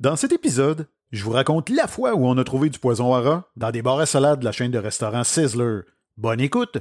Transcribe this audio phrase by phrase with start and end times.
[0.00, 3.20] Dans cet épisode, je vous raconte la fois où on a trouvé du poison à
[3.20, 5.80] rat dans des bars à salade de la chaîne de restaurants Sizzler.
[6.16, 6.78] Bonne écoute!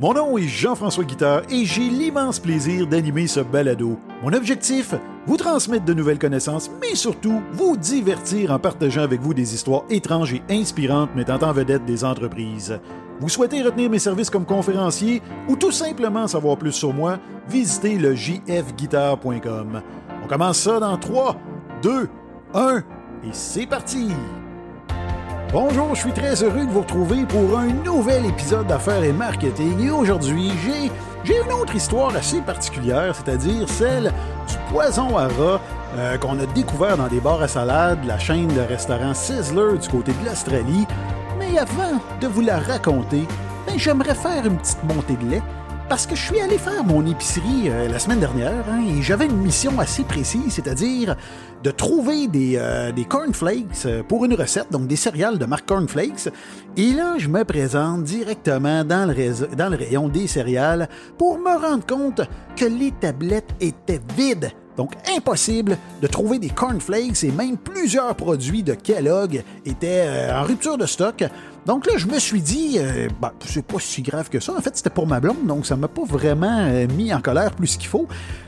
[0.00, 3.96] Mon nom est Jean-François Guitard et j'ai l'immense plaisir d'animer ce balado.
[4.24, 4.96] Mon objectif,
[5.26, 9.84] vous transmettre de nouvelles connaissances, mais surtout vous divertir en partageant avec vous des histoires
[9.88, 12.80] étranges et inspirantes mettant en vedette des entreprises.
[13.20, 17.98] Vous souhaitez retenir mes services comme conférencier ou tout simplement savoir plus sur moi, visitez
[17.98, 19.80] le jfguitar.com.
[20.26, 21.36] On commence ça dans 3,
[21.82, 22.08] 2,
[22.52, 22.82] 1 et
[23.30, 24.08] c'est parti!
[25.52, 29.86] Bonjour, je suis très heureux de vous retrouver pour un nouvel épisode d'affaires et marketing
[29.86, 34.12] et aujourd'hui j'ai, une autre histoire assez particulière, c'est-à-dire celle
[34.48, 35.60] du poison à rat
[35.96, 39.88] euh, qu'on a découvert dans des bars à salade, la chaîne de restaurants Sizzler du
[39.88, 40.88] côté de l'Australie.
[41.38, 43.28] Mais avant de vous la raconter,
[43.64, 45.42] ben, j'aimerais faire une petite montée de lait
[45.88, 49.26] parce que je suis allé faire mon épicerie euh, la semaine dernière hein, et j'avais
[49.26, 51.16] une mission assez précise, c'est-à-dire
[51.62, 55.66] de trouver des, euh, des cornflakes euh, pour une recette, donc des céréales de marque
[55.66, 56.28] cornflakes.
[56.76, 61.56] Et là, je me présente directement dans le, dans le rayon des céréales pour me
[61.56, 62.20] rendre compte
[62.56, 64.50] que les tablettes étaient vides.
[64.76, 70.76] Donc, impossible de trouver des cornflakes et même plusieurs produits de Kellogg étaient en rupture
[70.76, 71.24] de stock.
[71.66, 74.54] Donc là, je me suis dit, euh, bah, c'est pas si grave que ça.
[74.56, 77.50] En fait, c'était pour ma blonde, donc ça m'a pas vraiment euh, mis en colère
[77.50, 78.06] plus qu'il faut.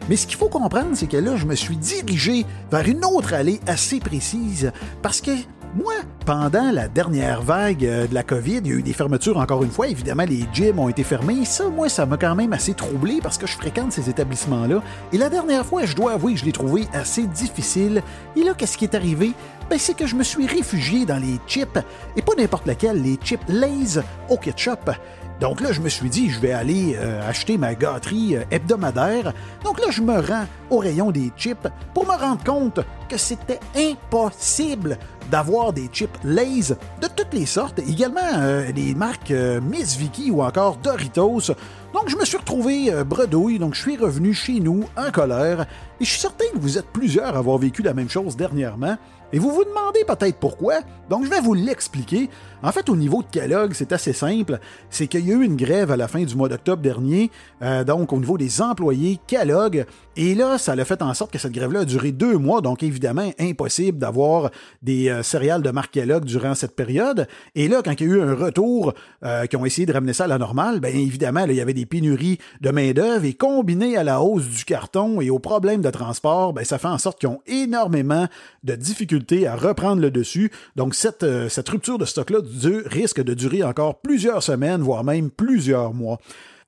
[0.09, 3.35] Mais ce qu'il faut comprendre, c'est que là, je me suis dirigé vers une autre
[3.35, 4.71] allée assez précise
[5.03, 5.33] parce que
[5.75, 9.37] moi, pendant la dernière vague euh, de la COVID, il y a eu des fermetures
[9.37, 9.89] encore une fois.
[9.89, 11.45] Évidemment, les gyms ont été fermés.
[11.45, 14.81] Ça, moi, ça m'a quand même assez troublé parce que je fréquente ces établissements-là.
[15.13, 18.03] Et la dernière fois, je dois avouer que je l'ai trouvé assez difficile.
[18.37, 19.33] Et là, qu'est-ce qui est arrivé?
[19.71, 21.79] Ben, c'est que je me suis réfugié dans les chips,
[22.17, 24.91] et pas n'importe lesquels, les chips Lay's au ketchup.
[25.41, 29.33] Donc là, je me suis dit, je vais aller euh, acheter ma gâterie euh, hebdomadaire.
[29.65, 33.61] Donc là, je me rends au rayon des chips pour me rendre compte que c'était
[33.77, 34.99] impossible
[35.31, 40.43] d'avoir des chips Lay's de toutes les sortes, également euh, les marques Miss Vicky ou
[40.43, 41.53] encore Doritos.
[41.93, 45.67] Donc je me suis retrouvé bredouille, donc je suis revenu chez nous en colère,
[46.01, 48.97] et je suis certain que vous êtes plusieurs à avoir vécu la même chose dernièrement.
[49.31, 50.77] Et vous vous demandez peut-être pourquoi,
[51.11, 52.31] donc je vais vous l'expliquer.
[52.63, 54.59] En fait, au niveau de Kellogg, c'est assez simple.
[54.91, 57.31] C'est qu'il y a eu une grève à la fin du mois d'octobre dernier,
[57.63, 59.85] euh, donc au niveau des employés Kellogg.
[60.17, 62.83] Et là, ça a fait en sorte que cette grève-là a duré deux mois, donc
[62.83, 64.51] évidemment impossible d'avoir
[64.83, 67.29] des euh, céréales de marque Kellogg durant cette période.
[67.55, 70.15] Et là, quand il y a eu un retour, euh, qui ont essayé de ramener
[70.15, 73.97] ça à la normale, bien évidemment, il y avait des pénuries de main-d'œuvre et combiné
[73.97, 77.21] à la hausse du carton et aux problèmes de transport, bien, ça fait en sorte
[77.21, 78.27] qu'ils ont énormément
[78.65, 80.51] de difficultés à reprendre le dessus.
[80.77, 82.39] Donc, cette, cette rupture de stock-là
[82.87, 86.19] risque de durer encore plusieurs semaines, voire même plusieurs mois.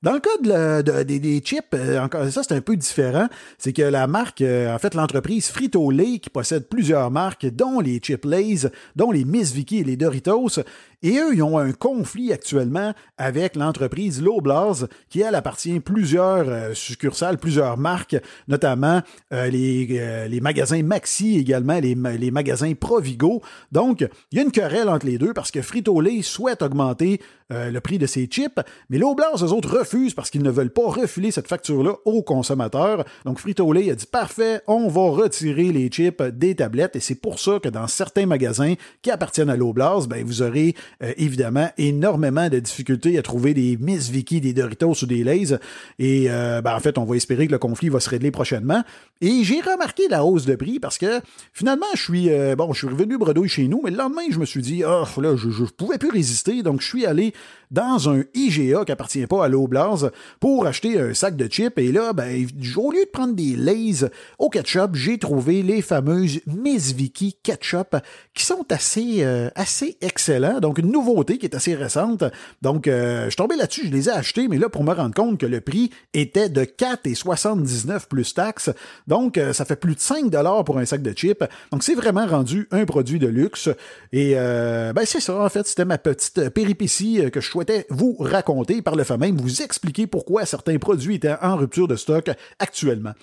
[0.03, 3.27] Dans le cas de, des chips, euh, encore ça c'est un peu différent.
[3.59, 7.99] C'est que la marque, euh, en fait l'entreprise Frito-Lay, qui possède plusieurs marques, dont les
[8.01, 10.59] Chip Lays, dont les Miss Vicky et les Doritos,
[11.03, 16.73] et eux, ils ont un conflit actuellement avec l'entreprise Loblaws, qui elle appartient plusieurs euh,
[16.73, 18.17] succursales, plusieurs marques,
[18.47, 19.01] notamment
[19.31, 23.41] les, les magasins Maxi également, les, magasins Provigo.
[23.71, 27.79] Donc, il y a une querelle entre les deux parce que Frito-Lay souhaite augmenter le
[27.79, 28.59] prix de ses chips,
[28.89, 29.69] mais Loblaws, eux autres,
[30.15, 33.03] parce qu'ils ne veulent pas refiler cette facture-là aux consommateurs.
[33.25, 37.39] Donc Frito-Lay a dit parfait, on va retirer les chips des tablettes et c'est pour
[37.39, 42.49] ça que dans certains magasins qui appartiennent à l'Oblast, ben, vous aurez euh, évidemment énormément
[42.49, 45.57] de difficultés à trouver des Miss Vicky, des Doritos ou des Lays.
[45.99, 48.83] Et euh, ben, en fait, on va espérer que le conflit va se régler prochainement.
[49.21, 51.21] Et j'ai remarqué la hausse de prix parce que
[51.53, 54.39] finalement, je suis euh, bon, je suis revenu bredouille chez nous, mais le lendemain, je
[54.39, 57.33] me suis dit, oh là, je ne pouvais plus résister, donc je suis allé
[57.71, 60.07] dans un IGA qui appartient pas à l'Oblast
[60.39, 61.77] pour acheter un sac de chips.
[61.77, 64.05] Et là, ben, au lieu de prendre des Lays
[64.37, 67.95] au ketchup, j'ai trouvé les fameuses Miss Vicky ketchup
[68.33, 70.59] qui sont assez, euh, assez excellents.
[70.59, 72.23] Donc, une nouveauté qui est assez récente.
[72.61, 75.15] Donc, euh, je suis tombé là-dessus, je les ai achetés, mais là, pour me rendre
[75.15, 78.69] compte que le prix était de 4,79 plus taxes.
[79.07, 80.31] Donc, euh, ça fait plus de 5
[80.65, 81.43] pour un sac de chips.
[81.71, 83.69] Donc, c'est vraiment rendu un produit de luxe.
[84.11, 87.49] Et ben, c'est ça, en fait, c'était ma petite péripétie que je
[87.89, 91.95] vous raconter par le fait même vous expliquer pourquoi certains produits étaient en rupture de
[91.95, 92.29] stock
[92.59, 93.13] actuellement.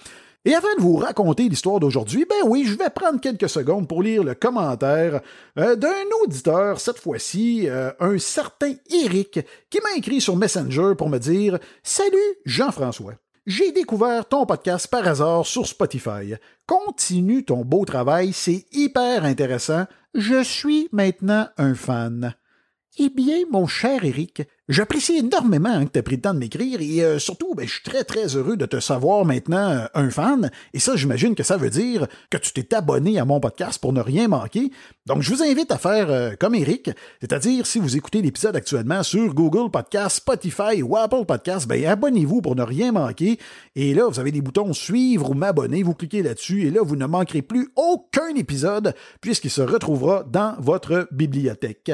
[0.45, 4.03] Et avant de vous raconter l'histoire d'aujourd'hui, ben oui, je vais prendre quelques secondes pour
[4.03, 5.21] lire le commentaire
[5.59, 11.11] euh, d'un auditeur, cette fois-ci, euh, un certain Eric, qui m'a écrit sur Messenger pour
[11.11, 13.15] me dire Salut Jean-François.
[13.47, 16.35] J'ai découvert ton podcast par hasard sur Spotify.
[16.67, 19.87] Continue ton beau travail, c'est hyper intéressant.
[20.15, 22.35] Je suis maintenant un fan.
[23.01, 26.81] Eh bien, mon cher Eric, j'apprécie énormément que tu aies pris le temps de m'écrire
[26.81, 30.11] et euh, surtout, ben, je suis très très heureux de te savoir maintenant euh, un
[30.11, 30.51] fan.
[30.75, 33.93] Et ça, j'imagine que ça veut dire que tu t'es abonné à mon podcast pour
[33.93, 34.73] ne rien manquer.
[35.07, 36.91] Donc, je vous invite à faire euh, comme Eric,
[37.21, 42.43] c'est-à-dire si vous écoutez l'épisode actuellement sur Google Podcast, Spotify ou Apple Podcast, ben abonnez-vous
[42.43, 43.39] pour ne rien manquer.
[43.77, 46.97] Et là, vous avez des boutons suivre ou m'abonner, vous cliquez là-dessus et là, vous
[46.97, 51.93] ne manquerez plus aucun épisode puisqu'il se retrouvera dans votre bibliothèque.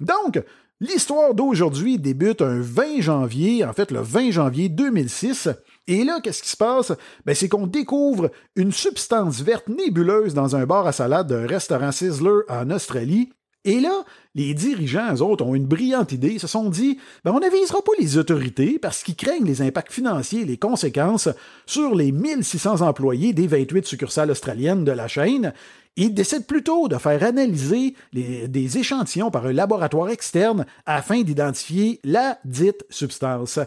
[0.00, 0.42] Donc,
[0.80, 5.48] l'histoire d'aujourd'hui débute un 20 janvier, en fait le 20 janvier 2006.
[5.86, 6.92] Et là, qu'est-ce qui se passe?
[7.24, 11.92] Ben, c'est qu'on découvre une substance verte nébuleuse dans un bar à salade d'un restaurant
[11.92, 13.30] Sizzler en Australie.
[13.64, 14.04] Et là,
[14.34, 16.38] les dirigeants, eux autres, ont une brillante idée.
[16.38, 20.42] Se sont dit, ben, on n'avisera pas les autorités parce qu'ils craignent les impacts financiers
[20.42, 21.28] et les conséquences
[21.66, 25.52] sur les 1600 employés des 28 succursales australiennes de la chaîne.
[25.96, 32.38] Ils décident plutôt de faire analyser des échantillons par un laboratoire externe afin d'identifier la
[32.46, 33.58] dite substance.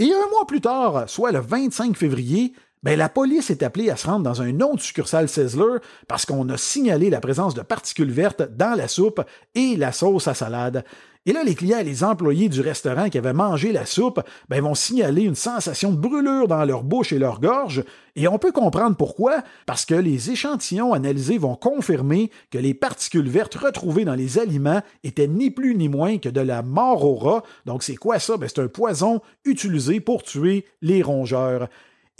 [0.00, 3.96] Et un mois plus tard, soit le 25 février, ben, la police est appelée à
[3.96, 8.12] se rendre dans un autre succursale Sizzler parce qu'on a signalé la présence de particules
[8.12, 9.20] vertes dans la soupe
[9.54, 10.84] et la sauce à salade.
[11.26, 14.62] Et là, les clients et les employés du restaurant qui avaient mangé la soupe ben,
[14.62, 17.84] vont signaler une sensation de brûlure dans leur bouche et leur gorge.
[18.16, 23.28] Et on peut comprendre pourquoi, parce que les échantillons analysés vont confirmer que les particules
[23.28, 27.82] vertes retrouvées dans les aliments étaient ni plus ni moins que de la mort Donc
[27.82, 28.38] c'est quoi ça?
[28.38, 31.68] Ben, c'est un poison utilisé pour tuer les rongeurs.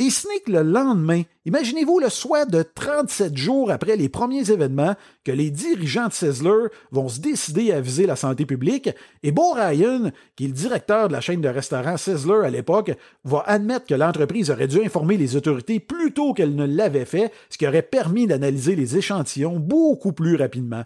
[0.01, 4.49] Et ce n'est que le lendemain, imaginez-vous le soir de 37 jours après les premiers
[4.49, 8.91] événements, que les dirigeants de Sizzler vont se décider à viser la santé publique,
[9.25, 12.93] et Bo Ryan, qui est le directeur de la chaîne de restaurants Sizzler à l'époque,
[13.25, 17.33] va admettre que l'entreprise aurait dû informer les autorités plus tôt qu'elle ne l'avait fait,
[17.51, 20.85] ce qui aurait permis d'analyser les échantillons beaucoup plus rapidement.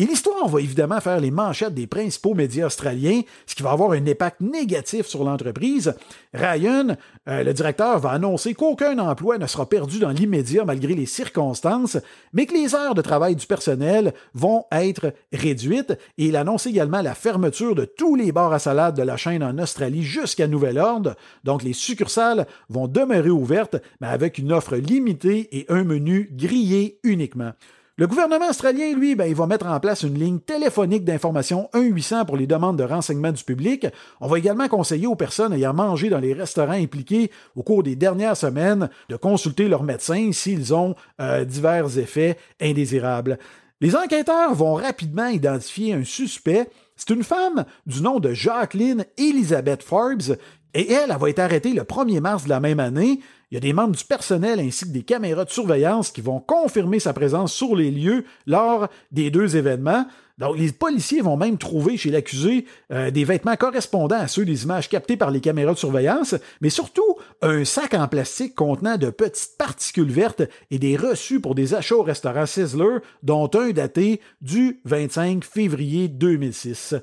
[0.00, 3.90] Et l'histoire va évidemment faire les manchettes des principaux médias australiens, ce qui va avoir
[3.90, 5.92] un impact négatif sur l'entreprise.
[6.32, 6.96] Ryan,
[7.28, 11.98] euh, le directeur, va annoncer qu'aucun emploi ne sera perdu dans l'immédiat malgré les circonstances,
[12.32, 15.98] mais que les heures de travail du personnel vont être réduites.
[16.16, 19.42] Et il annonce également la fermeture de tous les bars à salade de la chaîne
[19.42, 21.16] en Australie jusqu'à nouvel ordre.
[21.42, 27.00] Donc les succursales vont demeurer ouvertes, mais avec une offre limitée et un menu grillé
[27.02, 27.50] uniquement.
[27.98, 32.26] Le gouvernement australien, lui, ben, il va mettre en place une ligne téléphonique d'information 1-800
[32.26, 33.88] pour les demandes de renseignement du public.
[34.20, 37.96] On va également conseiller aux personnes ayant mangé dans les restaurants impliqués au cours des
[37.96, 43.36] dernières semaines de consulter leur médecin s'ils ont euh, divers effets indésirables.
[43.80, 46.70] Les enquêteurs vont rapidement identifier un suspect.
[46.94, 50.36] C'est une femme du nom de Jacqueline Elizabeth Forbes
[50.72, 53.18] et elle, elle va être arrêtée le 1er mars de la même année.
[53.50, 56.38] Il y a des membres du personnel ainsi que des caméras de surveillance qui vont
[56.38, 60.06] confirmer sa présence sur les lieux lors des deux événements.
[60.36, 64.64] Donc, les policiers vont même trouver chez l'accusé euh, des vêtements correspondant à ceux des
[64.64, 69.10] images captées par les caméras de surveillance, mais surtout un sac en plastique contenant de
[69.10, 74.20] petites particules vertes et des reçus pour des achats au restaurant Sizzler, dont un daté
[74.42, 76.94] du 25 février 2006.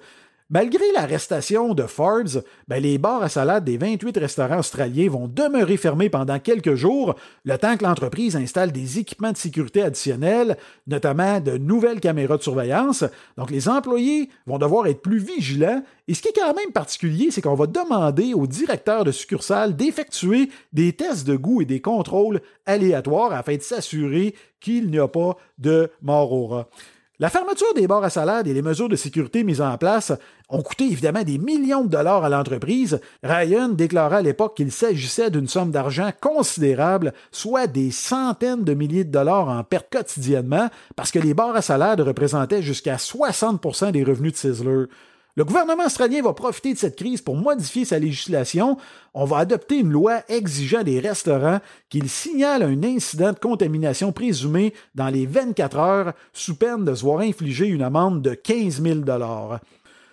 [0.52, 6.12] Malgré l'arrestation de Forbes, les bars à salade des 28 restaurants australiens vont demeurer fermés
[6.12, 7.16] pendant quelques jours,
[7.46, 10.56] le temps que l'entreprise installe des équipements de sécurité additionnels,
[10.86, 13.04] notamment de nouvelles caméras de surveillance.
[13.38, 15.84] Donc les employés vont devoir être plus vigilants.
[16.08, 19.76] Et ce qui est quand même particulier, c'est qu'on va demander au directeur de succursale
[19.76, 25.08] d'effectuer des tests de goût et des contrôles aléatoires afin de s'assurer qu'il n'y a
[25.08, 26.68] pas de mort.
[27.18, 30.12] La fermeture des bars à salade et les mesures de sécurité mises en place
[30.50, 33.00] ont coûté évidemment des millions de dollars à l'entreprise.
[33.24, 39.06] Ryan déclara à l'époque qu'il s'agissait d'une somme d'argent considérable, soit des centaines de milliers
[39.06, 44.04] de dollars en perte quotidiennement, parce que les bars à salade représentaient jusqu'à 60% des
[44.04, 44.86] revenus de Sizzler.
[45.38, 48.78] Le gouvernement australien va profiter de cette crise pour modifier sa législation.
[49.14, 54.74] On va adopter une loi exigeant des restaurants qu'ils signalent un incident de contamination présumé
[54.96, 59.00] dans les 24 heures sous peine de se voir infliger une amende de 15 000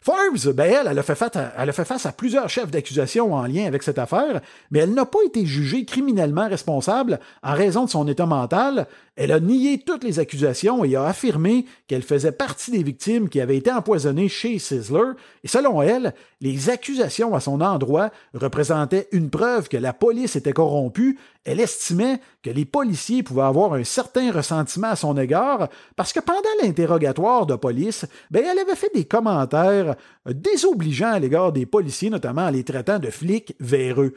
[0.02, 3.35] Forbes, ben elle, a, fait face à, elle a fait face à plusieurs chefs d'accusation
[3.35, 4.40] en lien avec cette affaire,
[4.73, 8.88] mais elle n'a pas été jugée criminellement responsable en raison de son état mental.
[9.14, 13.40] Elle a nié toutes les accusations et a affirmé qu'elle faisait partie des victimes qui
[13.40, 15.12] avaient été empoisonnées chez Sizzler.
[15.44, 20.52] Et selon elle, les accusations à son endroit représentaient une preuve que la police était
[20.52, 21.18] corrompue.
[21.45, 26.21] Elle estimait que les policiers pouvaient avoir un certain ressentiment à son égard parce que
[26.21, 29.97] pendant l'interrogatoire de police, ben, elle avait fait des commentaires
[30.27, 34.15] désobligeants à l'égard des policiers, notamment en les traitant de flics véreux.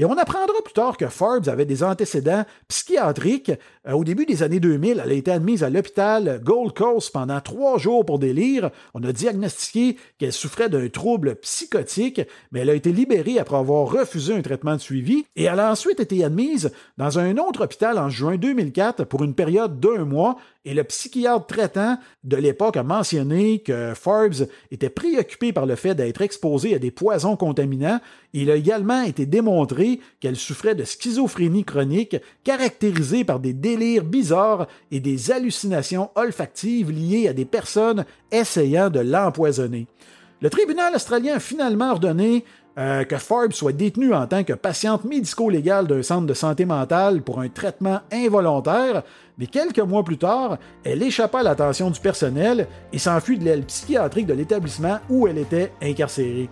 [0.00, 3.52] Et on apprendra plus tard que Forbes avait des antécédents psychiatriques.
[3.86, 7.38] Euh, au début des années 2000, elle a été admise à l'hôpital Gold Coast pendant
[7.42, 8.70] trois jours pour délire.
[8.94, 13.90] On a diagnostiqué qu'elle souffrait d'un trouble psychotique, mais elle a été libérée après avoir
[13.92, 17.98] refusé un traitement de suivi et elle a ensuite été admise dans un autre hôpital
[17.98, 22.82] en juin 2004 pour une période d'un mois et le psychiatre traitant de l'époque a
[22.82, 28.00] mentionné que Forbes était préoccupé par le fait d'être exposé à des poisons contaminants.
[28.34, 34.66] Il a également été démontré qu'elle souffrait de schizophrénie chronique caractérisée par des délires bizarres
[34.90, 39.86] et des hallucinations olfactives liées à des personnes essayant de l'empoisonner.
[40.42, 42.44] Le tribunal australien a finalement ordonné
[42.78, 47.22] euh, que Forbes soit détenue en tant que patiente médico-légale d'un centre de santé mentale
[47.22, 49.02] pour un traitement involontaire,
[49.38, 53.64] mais quelques mois plus tard, elle échappa à l'attention du personnel et s'enfuit de l'aile
[53.64, 56.48] psychiatrique de l'établissement où elle était incarcérée.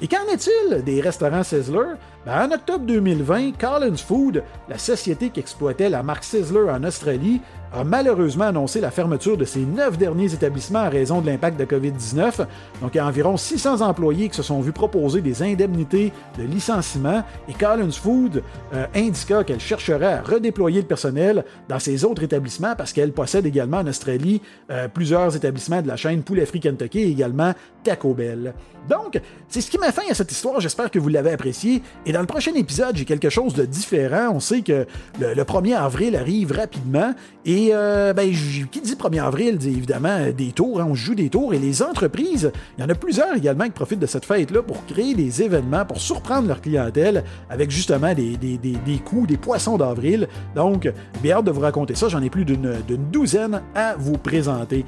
[0.00, 1.94] Et qu'en est-il des restaurants Sizzler?
[2.24, 7.40] Ben, en octobre 2020, Collins Food, la société qui exploitait la marque Sizzler en Australie,
[7.74, 11.64] a malheureusement annoncé la fermeture de ses neuf derniers établissements à raison de l'impact de
[11.64, 12.46] COVID-19.
[12.80, 16.44] Donc, il y a environ 600 employés qui se sont vus proposer des indemnités de
[16.44, 18.42] licenciement et Collins Food
[18.74, 23.46] euh, indiqua qu'elle chercherait à redéployer le personnel dans ses autres établissements parce qu'elle possède
[23.46, 28.14] également en Australie euh, plusieurs établissements de la chaîne Poulet Free Kentucky et également Taco
[28.14, 28.54] Bell.
[28.88, 30.60] Donc, c'est ce qui m'a fait à cette histoire.
[30.60, 31.82] J'espère que vous l'avez apprécié.
[32.04, 34.30] Et dans le prochain épisode, j'ai quelque chose de différent.
[34.34, 34.86] On sait que
[35.20, 37.14] le, le 1er avril arrive rapidement
[37.44, 38.30] et euh, ben,
[38.70, 41.82] qui dit 1er avril dit évidemment des tours, hein, on joue des tours, et les
[41.82, 45.42] entreprises, il y en a plusieurs également qui profitent de cette fête-là pour créer des
[45.42, 50.28] événements, pour surprendre leur clientèle avec justement des, des, des, coups, des poissons d'avril.
[50.54, 50.90] Donc,
[51.22, 52.76] bien hâte de vous raconter ça, j'en ai plus d'une
[53.10, 54.84] douzaine à vous présenter.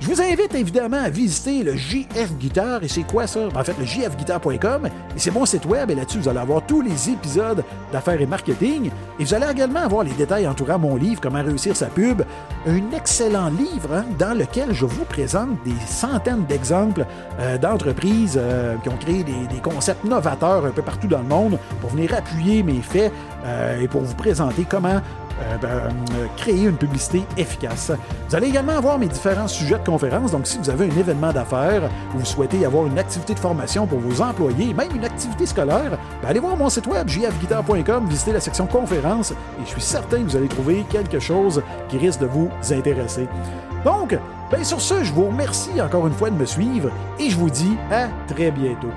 [0.00, 2.82] Je vous invite évidemment à visiter le JF Guitar.
[2.84, 3.40] Et c'est quoi ça?
[3.54, 4.86] En fait, le jfguitar.com.
[4.86, 5.90] Et c'est mon site web.
[5.90, 8.90] Et là-dessus, vous allez avoir tous les épisodes d'affaires et marketing.
[9.18, 12.22] Et vous allez également avoir les détails entourant mon livre, Comment réussir sa pub.
[12.66, 17.04] Un excellent livre hein, dans lequel je vous présente des centaines d'exemples
[17.40, 21.58] euh, d'entreprises euh, qui ont créé des, concepts novateurs un peu partout dans le monde
[21.80, 23.12] pour venir appuyer mes faits
[23.44, 25.00] euh, et pour vous présenter comment
[25.60, 27.92] ben, euh, créer une publicité efficace.
[28.28, 31.32] Vous allez également avoir mes différents sujets de conférence, donc si vous avez un événement
[31.32, 35.46] d'affaires ou vous souhaitez avoir une activité de formation pour vos employés, même une activité
[35.46, 39.80] scolaire, ben, allez voir mon site web jfguitar.com, visitez la section conférence et je suis
[39.80, 43.28] certain que vous allez trouver quelque chose qui risque de vous intéresser.
[43.84, 44.18] Donc,
[44.50, 47.50] ben sur ce, je vous remercie encore une fois de me suivre et je vous
[47.50, 48.88] dis à très bientôt.